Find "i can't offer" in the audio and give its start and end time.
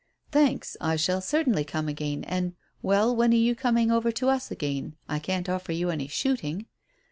5.07-5.73